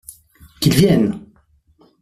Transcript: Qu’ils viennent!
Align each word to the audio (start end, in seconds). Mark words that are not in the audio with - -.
Qu’ils 0.61 0.73
viennent! 0.73 1.23